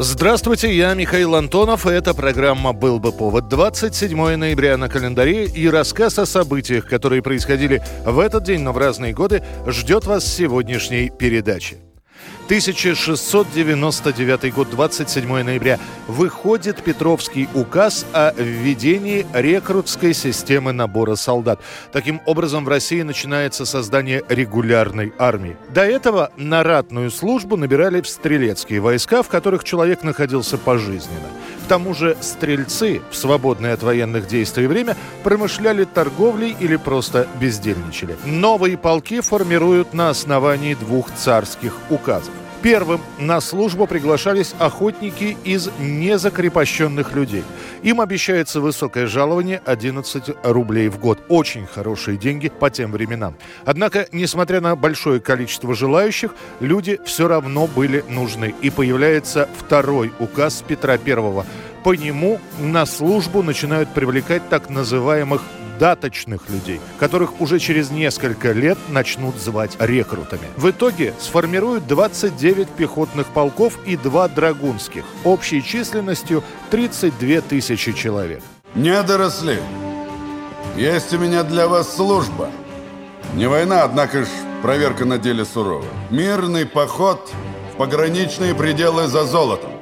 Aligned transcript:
Здравствуйте, 0.00 0.72
я 0.72 0.94
Михаил 0.94 1.34
Антонов, 1.34 1.84
и 1.84 1.90
эта 1.90 2.14
программа 2.14 2.72
«Был 2.72 3.00
бы 3.00 3.10
повод». 3.10 3.48
27 3.48 4.36
ноября 4.36 4.76
на 4.76 4.88
календаре 4.88 5.46
и 5.46 5.68
рассказ 5.68 6.20
о 6.20 6.26
событиях, 6.26 6.86
которые 6.86 7.20
происходили 7.20 7.82
в 8.04 8.20
этот 8.20 8.44
день, 8.44 8.60
но 8.60 8.72
в 8.72 8.78
разные 8.78 9.12
годы, 9.12 9.42
ждет 9.66 10.04
вас 10.04 10.24
сегодняшней 10.24 11.10
передаче. 11.10 11.78
1699 12.48 14.54
год, 14.54 14.70
27 14.70 15.42
ноября, 15.42 15.78
выходит 16.06 16.82
Петровский 16.82 17.46
указ 17.52 18.06
о 18.14 18.32
введении 18.32 19.26
рекрутской 19.34 20.14
системы 20.14 20.72
набора 20.72 21.16
солдат. 21.16 21.60
Таким 21.92 22.22
образом, 22.24 22.64
в 22.64 22.68
России 22.68 23.02
начинается 23.02 23.66
создание 23.66 24.24
регулярной 24.30 25.12
армии. 25.18 25.58
До 25.68 25.82
этого 25.82 26.32
на 26.38 26.62
ратную 26.62 27.10
службу 27.10 27.58
набирали 27.58 28.00
стрелецкие 28.00 28.80
войска, 28.80 29.22
в 29.22 29.28
которых 29.28 29.62
человек 29.62 30.02
находился 30.02 30.56
пожизненно. 30.56 31.28
Тому 31.68 31.92
же 31.92 32.16
стрельцы 32.22 33.02
в 33.10 33.16
свободное 33.16 33.74
от 33.74 33.82
военных 33.82 34.26
действий 34.26 34.66
время 34.66 34.96
промышляли 35.22 35.84
торговлей 35.84 36.56
или 36.58 36.76
просто 36.76 37.28
бездельничали. 37.38 38.16
Новые 38.24 38.78
полки 38.78 39.20
формируют 39.20 39.92
на 39.92 40.08
основании 40.08 40.74
двух 40.74 41.14
царских 41.14 41.74
указов. 41.90 42.32
Первым 42.60 43.00
на 43.20 43.40
службу 43.40 43.86
приглашались 43.86 44.52
охотники 44.58 45.36
из 45.44 45.70
незакрепощенных 45.78 47.12
людей. 47.12 47.44
Им 47.82 48.00
обещается 48.00 48.60
высокое 48.60 49.06
жалование 49.06 49.62
11 49.64 50.30
рублей 50.42 50.88
в 50.88 50.98
год. 50.98 51.20
Очень 51.28 51.66
хорошие 51.66 52.16
деньги 52.16 52.48
по 52.48 52.68
тем 52.68 52.90
временам. 52.90 53.36
Однако, 53.64 54.08
несмотря 54.10 54.60
на 54.60 54.74
большое 54.74 55.20
количество 55.20 55.72
желающих, 55.72 56.34
люди 56.58 56.98
все 57.04 57.28
равно 57.28 57.68
были 57.68 58.04
нужны. 58.08 58.52
И 58.60 58.70
появляется 58.70 59.48
второй 59.56 60.12
указ 60.18 60.64
Петра 60.66 60.94
I. 60.94 61.44
По 61.84 61.94
нему 61.94 62.40
на 62.58 62.86
службу 62.86 63.44
начинают 63.44 63.94
привлекать 63.94 64.48
так 64.48 64.68
называемых 64.68 65.42
даточных 65.78 66.48
людей, 66.50 66.80
которых 66.98 67.40
уже 67.40 67.58
через 67.58 67.90
несколько 67.90 68.52
лет 68.52 68.78
начнут 68.88 69.36
звать 69.36 69.76
рекрутами. 69.78 70.48
В 70.56 70.70
итоге 70.70 71.14
сформируют 71.20 71.86
29 71.86 72.68
пехотных 72.68 73.26
полков 73.28 73.78
и 73.86 73.96
2 73.96 74.28
драгунских, 74.28 75.04
общей 75.24 75.62
численностью 75.62 76.42
32 76.70 77.40
тысячи 77.42 77.92
человек. 77.92 78.42
Не 78.74 79.02
доросли. 79.02 79.58
Есть 80.76 81.12
у 81.14 81.18
меня 81.18 81.42
для 81.42 81.66
вас 81.66 81.94
служба. 81.96 82.50
Не 83.34 83.48
война, 83.48 83.84
однако 83.84 84.24
ж 84.24 84.28
проверка 84.62 85.04
на 85.04 85.18
деле 85.18 85.44
сурова. 85.44 85.84
Мирный 86.10 86.66
поход 86.66 87.30
в 87.72 87.76
пограничные 87.76 88.54
пределы 88.54 89.06
за 89.06 89.24
золотом. 89.24 89.77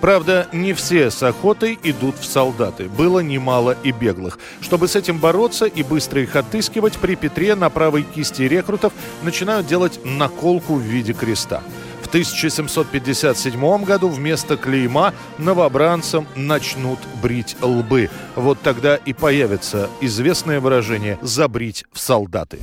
Правда, 0.00 0.46
не 0.52 0.74
все 0.74 1.10
с 1.10 1.22
охотой 1.22 1.78
идут 1.82 2.16
в 2.18 2.24
солдаты. 2.24 2.84
Было 2.84 3.20
немало 3.20 3.76
и 3.82 3.90
беглых. 3.90 4.38
Чтобы 4.60 4.86
с 4.86 4.96
этим 4.96 5.18
бороться 5.18 5.66
и 5.66 5.82
быстро 5.82 6.22
их 6.22 6.36
отыскивать, 6.36 6.98
при 6.98 7.16
Петре 7.16 7.54
на 7.54 7.68
правой 7.68 8.04
кисти 8.04 8.42
рекрутов 8.42 8.92
начинают 9.22 9.66
делать 9.66 10.00
наколку 10.04 10.74
в 10.74 10.80
виде 10.80 11.12
креста. 11.12 11.62
В 12.02 12.06
1757 12.08 13.84
году 13.84 14.08
вместо 14.08 14.56
клейма 14.56 15.12
новобранцам 15.36 16.26
начнут 16.36 16.98
брить 17.22 17.56
лбы. 17.60 18.08
Вот 18.34 18.58
тогда 18.62 18.96
и 18.96 19.12
появится 19.12 19.90
известное 20.00 20.60
выражение 20.60 21.18
«забрить 21.20 21.84
в 21.92 21.98
солдаты». 21.98 22.60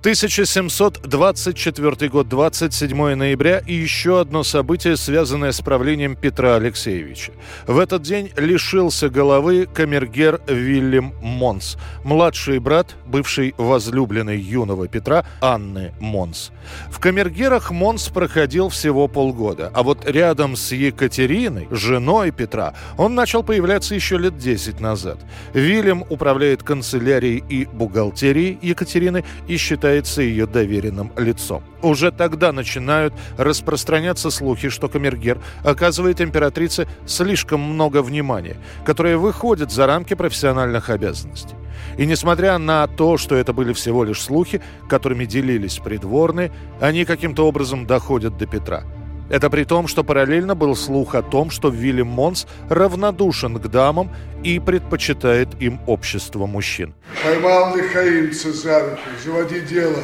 1724 0.00 2.08
год, 2.08 2.28
27 2.28 3.14
ноября 3.16 3.58
и 3.58 3.74
еще 3.74 4.20
одно 4.20 4.44
событие, 4.44 4.96
связанное 4.96 5.50
с 5.50 5.60
правлением 5.60 6.14
Петра 6.14 6.54
Алексеевича. 6.54 7.32
В 7.66 7.80
этот 7.80 8.02
день 8.02 8.30
лишился 8.36 9.08
головы 9.08 9.66
камергер 9.66 10.40
Вильям 10.46 11.14
Монс, 11.20 11.76
младший 12.04 12.60
брат, 12.60 12.94
бывший 13.06 13.56
возлюбленный 13.58 14.38
юного 14.38 14.86
Петра 14.86 15.26
Анны 15.40 15.92
Монс. 15.98 16.52
В 16.92 17.00
камергерах 17.00 17.72
Монс 17.72 18.08
проходил 18.08 18.68
всего 18.68 19.08
полгода, 19.08 19.72
а 19.74 19.82
вот 19.82 20.08
рядом 20.08 20.54
с 20.54 20.70
Екатериной, 20.70 21.66
женой 21.72 22.30
Петра, 22.30 22.74
он 22.96 23.16
начал 23.16 23.42
появляться 23.42 23.96
еще 23.96 24.16
лет 24.16 24.38
10 24.38 24.78
назад. 24.78 25.18
Вильям 25.54 26.04
управляет 26.08 26.62
канцелярией 26.62 27.42
и 27.48 27.64
бухгалтерией 27.64 28.60
Екатерины 28.62 29.24
и 29.48 29.56
считается 29.88 30.20
ее 30.20 30.46
доверенным 30.46 31.12
лицом. 31.16 31.62
Уже 31.82 32.10
тогда 32.12 32.52
начинают 32.52 33.14
распространяться 33.38 34.30
слухи, 34.30 34.68
что 34.68 34.88
Камергер 34.88 35.38
оказывает 35.64 36.20
императрице 36.20 36.86
слишком 37.06 37.60
много 37.60 38.02
внимания, 38.02 38.56
которое 38.84 39.16
выходит 39.16 39.70
за 39.70 39.86
рамки 39.86 40.14
профессиональных 40.14 40.90
обязанностей. 40.90 41.54
И 41.96 42.04
несмотря 42.04 42.58
на 42.58 42.86
то, 42.86 43.16
что 43.16 43.34
это 43.34 43.54
были 43.54 43.72
всего 43.72 44.04
лишь 44.04 44.20
слухи, 44.20 44.60
которыми 44.90 45.24
делились 45.24 45.78
придворные, 45.78 46.52
они 46.80 47.06
каким-то 47.06 47.46
образом 47.46 47.86
доходят 47.86 48.36
до 48.36 48.46
Петра. 48.46 48.82
Это 49.30 49.50
при 49.50 49.64
том, 49.64 49.88
что 49.88 50.04
параллельно 50.04 50.54
был 50.54 50.74
слух 50.74 51.14
о 51.14 51.22
том, 51.22 51.50
что 51.50 51.68
Вильям 51.68 52.08
Монс 52.08 52.46
равнодушен 52.68 53.58
к 53.58 53.68
дамам 53.68 54.10
и 54.42 54.58
предпочитает 54.58 55.48
им 55.60 55.80
общество 55.86 56.46
мужчин. 56.46 56.94
Поймал 57.22 57.76
лихоимца 57.76 58.52
за 58.52 58.80
руку, 58.80 59.00
заводи 59.24 59.60
дело. 59.60 60.00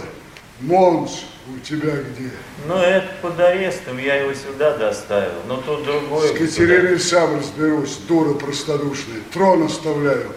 Монс 0.60 1.24
у 1.54 1.58
тебя 1.58 1.92
где? 1.92 2.30
Ну, 2.66 2.76
это 2.76 3.08
под 3.20 3.38
арестом, 3.40 3.98
я 3.98 4.16
его 4.16 4.34
сюда 4.34 4.76
доставил. 4.76 5.32
Но 5.48 5.56
тут 5.56 5.84
другое... 5.84 6.28
С 6.28 6.38
Катериной 6.38 6.98
сам 6.98 7.38
разберусь, 7.38 7.98
дура 8.08 8.34
простодушная. 8.34 9.20
Трон 9.32 9.64
оставляю. 9.64 10.32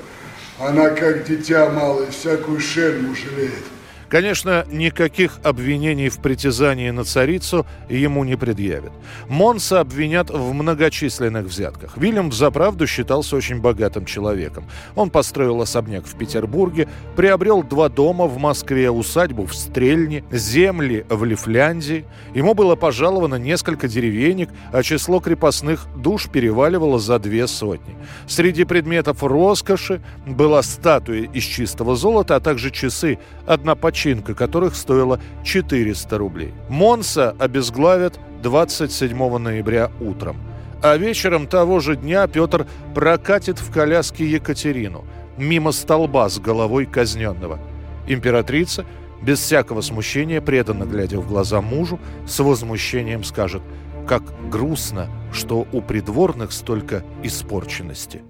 Она 0.59 0.89
как 0.89 1.25
дитя 1.25 1.69
малое, 1.69 2.09
всякую 2.09 2.59
шельму 2.59 3.15
жалеет. 3.15 3.63
Конечно, 4.09 4.66
никаких 4.72 5.40
обвинений 5.44 6.09
в 6.09 6.19
притязании 6.19 6.90
на 6.91 7.03
царицу 7.03 7.66
ему 7.90 8.23
не 8.23 8.38
предъявят. 8.38 8.94
Монса 9.28 9.81
обвинят 9.81 10.29
в 10.29 10.53
многочисленных 10.53 11.45
взятках. 11.45 11.97
Вильям 11.97 12.29
взаправду 12.29 12.88
считался 12.88 13.35
очень 13.35 13.59
богатым 13.59 14.06
человеком. 14.06 14.66
Он 14.95 15.09
построил 15.09 15.62
особняк 15.62 16.06
в 16.06 16.18
Петербурге, 16.18 16.88
приобрел 17.16 17.63
два 17.63 17.90
дома 17.90 18.28
в 18.28 18.38
Москве, 18.38 18.90
усадьбу 18.90 19.45
в 19.45 19.53
Стрельне, 19.53 20.24
земли 20.31 21.06
в 21.09 21.25
Лифляндии. 21.25 22.06
Ему 22.34 22.53
было 22.53 22.75
пожаловано 22.75 23.35
несколько 23.35 23.88
деревенек, 23.88 24.50
а 24.72 24.84
число 24.84 25.19
крепостных 25.19 25.85
душ 25.97 26.29
переваливало 26.29 27.00
за 27.00 27.19
две 27.19 27.45
сотни. 27.47 27.95
Среди 28.28 28.63
предметов 28.63 29.22
роскоши 29.22 30.01
была 30.25 30.62
статуя 30.63 31.24
из 31.24 31.44
чистого 31.44 31.95
золота, 31.95 32.38
а 32.38 32.39
также 32.39 32.72
часы, 32.72 33.19
одна 33.45 33.75
починка 33.97 34.35
которых 34.35 34.75
стоила 34.75 35.19
400 35.43 36.17
рублей. 36.19 36.53
Монса 36.69 37.35
обезглавят 37.39 38.19
27 38.43 39.37
ноября 39.39 39.89
утром. 39.99 40.37
А 40.83 40.95
вечером 40.97 41.47
того 41.47 41.79
же 41.79 41.95
дня 41.95 42.27
Петр 42.27 42.67
прокатит 42.93 43.59
в 43.59 43.71
коляске 43.71 44.29
Екатерину 44.29 45.03
мимо 45.39 45.71
столба 45.71 46.29
с 46.29 46.37
головой 46.37 46.85
казненного. 46.85 47.59
Императрица, 48.07 48.85
без 49.23 49.39
всякого 49.39 49.81
смущения, 49.81 50.41
преданно 50.41 50.83
глядя 50.83 51.17
в 51.17 51.27
глаза 51.27 51.61
мужу, 51.61 52.00
с 52.27 52.38
возмущением 52.38 53.23
скажет 53.23 53.63
«Как 54.07 54.21
грустно, 54.51 55.07
что 55.33 55.65
у 55.71 55.81
придворных 55.81 56.51
столько 56.51 57.03
испорченности». 57.23 58.21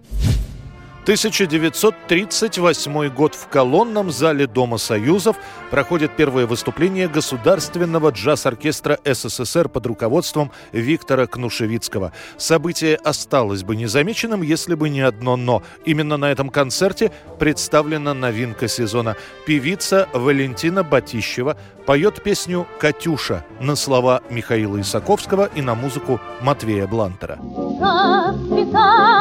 1938 1.07 3.09
год 3.13 3.33
в 3.33 3.47
колонном 3.47 4.11
зале 4.11 4.45
Дома 4.45 4.77
Союзов 4.77 5.37
проходит 5.71 6.17
первое 6.17 6.45
выступление 6.45 7.07
Государственного 7.07 8.09
джаз-оркестра 8.09 8.99
СССР 9.05 9.69
под 9.69 9.85
руководством 9.85 10.51
Виктора 10.73 11.25
Кнушевицкого. 11.25 12.11
Событие 12.35 12.97
осталось 12.97 13.63
бы 13.63 13.77
незамеченным, 13.77 14.41
если 14.41 14.75
бы 14.75 14.89
не 14.89 14.99
одно 14.99 15.37
«но». 15.37 15.63
Именно 15.85 16.17
на 16.17 16.29
этом 16.29 16.49
концерте 16.49 17.13
представлена 17.39 18.13
новинка 18.13 18.67
сезона. 18.67 19.15
Певица 19.45 20.09
Валентина 20.11 20.83
Батищева 20.83 21.55
поет 21.85 22.21
песню 22.21 22.67
«Катюша» 22.81 23.45
на 23.61 23.77
слова 23.77 24.23
Михаила 24.29 24.81
Исаковского 24.81 25.49
и 25.55 25.61
на 25.61 25.73
музыку 25.73 26.19
Матвея 26.41 26.85
Блантера. 26.85 27.39
Расцветали 27.79 29.16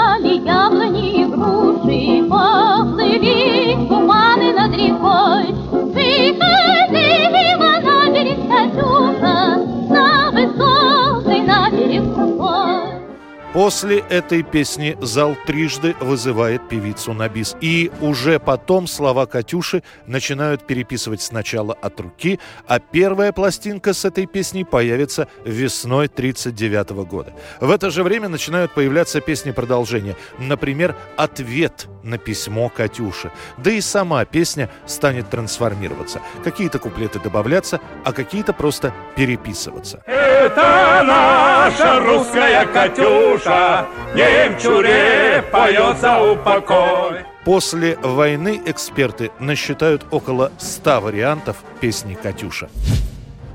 После 13.56 14.00
этой 14.10 14.42
песни 14.42 14.98
зал 15.00 15.34
трижды 15.46 15.96
вызывает 16.00 16.68
певицу 16.68 17.14
на 17.14 17.26
бис. 17.26 17.56
И 17.62 17.90
уже 18.02 18.38
потом 18.38 18.86
слова 18.86 19.24
Катюши 19.24 19.82
начинают 20.06 20.66
переписывать 20.66 21.22
сначала 21.22 21.72
от 21.72 21.98
руки, 21.98 22.38
а 22.68 22.80
первая 22.80 23.32
пластинка 23.32 23.94
с 23.94 24.04
этой 24.04 24.26
песней 24.26 24.64
появится 24.64 25.26
весной 25.46 26.04
1939 26.04 27.08
года. 27.08 27.32
В 27.58 27.70
это 27.70 27.88
же 27.88 28.02
время 28.02 28.28
начинают 28.28 28.74
появляться 28.74 29.22
песни 29.22 29.52
продолжения. 29.52 30.16
Например, 30.38 30.94
«Ответ 31.16 31.86
на 32.02 32.18
письмо 32.18 32.68
Катюши». 32.68 33.32
Да 33.56 33.70
и 33.70 33.80
сама 33.80 34.22
песня 34.26 34.68
станет 34.84 35.30
трансформироваться. 35.30 36.20
Какие-то 36.44 36.78
куплеты 36.78 37.20
добавляться, 37.20 37.80
а 38.04 38.12
какие-то 38.12 38.52
просто 38.52 38.92
переписываться. 39.16 40.02
Это 40.06 41.02
наша 41.06 42.00
русская 42.00 42.66
Катюша 42.66 43.45
душа 43.46 43.88
Немчуре 44.14 45.44
поет 45.52 45.98
за 46.00 46.20
упокой. 46.32 47.24
После 47.44 47.96
войны 47.98 48.60
эксперты 48.66 49.30
насчитают 49.38 50.04
около 50.10 50.52
100 50.58 51.00
вариантов 51.00 51.56
песни 51.80 52.18
«Катюша». 52.20 52.68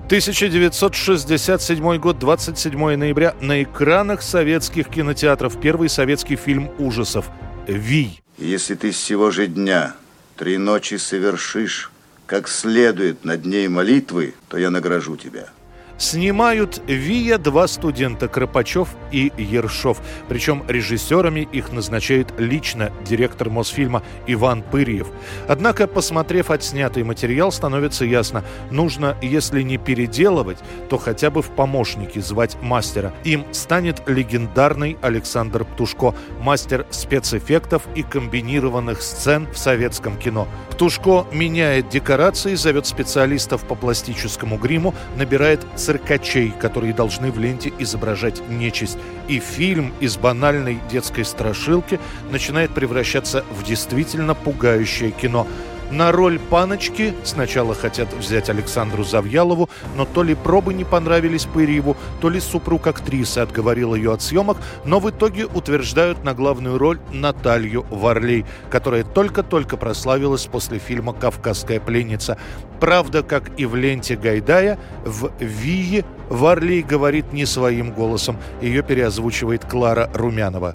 1967 0.06 1.98
год, 1.98 2.20
27 2.20 2.96
ноября. 2.96 3.36
На 3.42 3.64
экранах 3.64 4.22
советских 4.22 4.88
кинотеатров 4.90 5.60
первый 5.60 5.90
советский 5.90 6.36
фильм 6.36 6.70
ужасов 6.80 7.26
«Вий». 7.68 8.22
Если 8.38 8.76
ты 8.76 8.92
с 8.92 8.98
сего 8.98 9.32
же 9.32 9.48
дня 9.48 9.94
три 10.38 10.58
ночи 10.58 10.96
совершишь, 10.96 11.92
как 12.26 12.48
следует 12.48 13.26
над 13.26 13.46
ней 13.46 13.68
молитвы, 13.68 14.34
то 14.48 14.58
я 14.58 14.70
награжу 14.70 15.18
тебя– 15.18 15.48
Снимают 16.02 16.82
«Вия» 16.88 17.38
два 17.38 17.68
студента 17.68 18.28
Кропачев 18.28 18.90
и 19.12 19.32
Ершов. 19.38 20.00
Причем 20.28 20.64
режиссерами 20.68 21.42
их 21.52 21.72
назначает 21.72 22.34
лично 22.40 22.92
директор 23.06 23.52
Мосфильма 23.52 24.02
Иван 24.26 24.64
Пырьев. 24.64 25.10
Однако, 25.48 25.86
посмотрев 25.86 26.50
отснятый 26.50 27.04
материал, 27.04 27.52
становится 27.52 28.04
ясно, 28.04 28.44
нужно, 28.72 29.16
если 29.22 29.62
не 29.62 29.78
переделывать, 29.78 30.58
то 30.90 30.98
хотя 30.98 31.30
бы 31.30 31.44
в 31.44 31.52
помощники 31.52 32.18
звать 32.18 32.58
мастера. 32.64 33.14
Им 33.24 33.46
станет 33.52 34.02
легендарный 34.08 34.98
Александр 35.04 35.66
Птушко, 35.66 36.16
мастер 36.40 36.88
спецэффектов 36.90 37.84
и 37.94 38.02
комбинированных 38.02 39.04
сцен 39.04 39.48
в 39.54 39.58
советском 39.60 40.18
кино. 40.18 40.48
Птушко 40.72 41.28
меняет 41.32 41.90
декорации, 41.90 42.56
зовет 42.56 42.88
специалистов 42.88 43.68
по 43.68 43.76
пластическому 43.76 44.58
гриму, 44.58 44.96
набирает 45.16 45.64
циркачей, 45.92 46.54
которые 46.58 46.94
должны 46.94 47.32
в 47.32 47.40
ленте 47.40 47.74
изображать 47.80 48.42
нечисть. 48.48 48.98
И 49.28 49.40
фильм 49.40 49.94
из 50.00 50.16
банальной 50.16 50.80
детской 50.90 51.26
страшилки 51.26 52.00
начинает 52.32 52.74
превращаться 52.74 53.44
в 53.52 53.64
действительно 53.64 54.34
пугающее 54.34 55.12
кино– 55.12 55.48
на 55.92 56.12
роль 56.12 56.40
паночки 56.40 57.14
сначала 57.24 57.76
хотят 57.76 58.14
взять 58.14 58.50
Александру 58.50 59.04
Завьялову, 59.04 59.70
но 59.96 60.06
то 60.06 60.24
ли 60.24 60.36
пробы 60.36 60.74
не 60.74 60.84
понравились 60.84 61.46
Пырьеву, 61.46 61.98
то 62.22 62.30
ли 62.30 62.40
супруг 62.40 62.88
актрисы 62.88 63.40
отговорил 63.40 63.94
ее 63.94 64.14
от 64.14 64.22
съемок, 64.22 64.58
но 64.86 65.00
в 65.00 65.10
итоге 65.10 65.46
утверждают 65.46 66.24
на 66.24 66.34
главную 66.34 66.78
роль 66.78 67.00
Наталью 67.12 67.86
Варлей, 67.90 68.46
которая 68.70 69.04
только-только 69.04 69.78
прославилась 69.78 70.46
после 70.46 70.80
фильма 70.80 71.14
«Кавказская 71.14 71.80
пленница». 71.80 72.38
Правда, 72.80 73.22
как 73.22 73.60
и 73.60 73.66
в 73.66 73.76
ленте 73.76 74.16
Гайдая, 74.16 74.80
в 75.06 75.32
«Вии» 75.40 76.06
Варлей 76.30 76.82
говорит 76.82 77.34
не 77.34 77.46
своим 77.46 77.92
голосом. 77.92 78.38
Ее 78.62 78.82
переозвучивает 78.82 79.66
Клара 79.66 80.10
Румянова. 80.14 80.74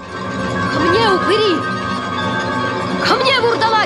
«Ко 0.73 0.81
мне, 0.81 1.09
упыри! 1.09 1.57
Ко 3.09 3.15
мне, 3.15 3.36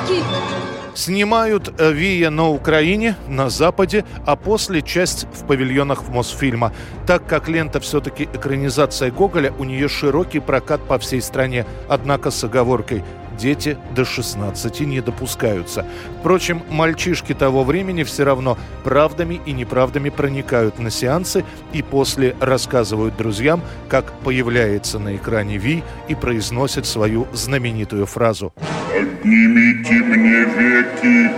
вурдалаки!» 0.01 0.61
Снимают 0.95 1.73
э, 1.79 1.93
Вия 1.93 2.31
на 2.31 2.49
Украине, 2.51 3.17
на 3.29 3.49
Западе, 3.49 4.05
а 4.27 4.37
после 4.37 4.83
часть 4.83 5.27
в 5.33 5.47
павильонах 5.47 6.09
Мосфильма. 6.09 6.73
Так 7.07 7.27
как 7.27 7.49
лента 7.49 7.81
все-таки 7.81 8.25
экранизация 8.25 9.11
Гоголя, 9.11 9.53
у 9.59 9.65
нее 9.65 9.89
широкий 9.89 10.41
прокат 10.41 10.81
по 10.87 10.99
всей 10.99 11.23
стране, 11.23 11.65
однако 11.89 12.31
с 12.31 12.43
оговоркой 12.45 13.05
дети 13.39 13.79
до 13.95 14.05
16 14.05 14.81
не 14.81 15.01
допускаются. 15.01 15.87
Впрочем, 16.21 16.63
мальчишки 16.69 17.33
того 17.33 17.65
времени 17.65 18.03
все 18.03 18.25
равно 18.25 18.59
правдами 18.85 19.41
и 19.47 19.53
неправдами 19.53 20.11
проникают 20.11 20.79
на 20.79 20.91
сеансы 20.91 21.45
и 21.73 21.83
после 21.83 22.37
рассказывают 22.41 23.17
друзьям, 23.17 23.63
как 23.89 24.13
появляется 24.25 24.99
на 24.99 25.17
экране 25.17 25.57
Ви 25.57 25.83
и 26.09 26.15
произносит 26.15 26.85
свою 26.85 27.27
знаменитую 27.33 28.07
фразу. 28.07 28.53
«Поднимите 28.93 29.95
мне 29.95 30.45
веки, 30.45 31.31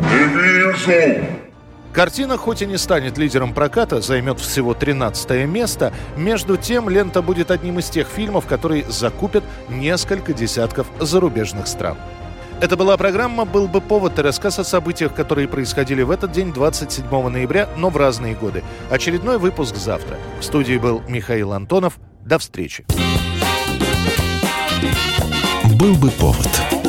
не 0.00 0.24
вижу!» 0.36 1.26
Картина 1.92 2.36
хоть 2.36 2.62
и 2.62 2.66
не 2.66 2.76
станет 2.76 3.16
лидером 3.16 3.54
проката, 3.54 4.00
займет 4.00 4.38
всего 4.40 4.74
13 4.74 5.46
место, 5.46 5.94
между 6.16 6.56
тем 6.56 6.90
лента 6.90 7.22
будет 7.22 7.50
одним 7.50 7.78
из 7.78 7.88
тех 7.88 8.08
фильмов, 8.08 8.46
которые 8.46 8.84
закупят 8.88 9.44
несколько 9.68 10.34
десятков 10.34 10.88
зарубежных 11.00 11.66
стран. 11.66 11.96
Это 12.60 12.76
была 12.76 12.96
программа 12.96 13.44
«Был 13.44 13.68
бы 13.68 13.80
повод» 13.80 14.18
и 14.18 14.22
рассказ 14.22 14.58
о 14.58 14.64
событиях, 14.64 15.14
которые 15.14 15.46
происходили 15.46 16.02
в 16.02 16.10
этот 16.10 16.32
день, 16.32 16.52
27 16.52 17.28
ноября, 17.28 17.68
но 17.76 17.88
в 17.88 17.96
разные 17.96 18.34
годы. 18.34 18.64
Очередной 18.90 19.38
выпуск 19.38 19.76
завтра. 19.76 20.16
В 20.40 20.44
студии 20.44 20.78
был 20.78 21.02
Михаил 21.08 21.52
Антонов. 21.52 21.98
До 22.24 22.38
встречи. 22.38 22.84
«Был 25.78 25.94
бы 25.96 26.10
повод» 26.10 26.85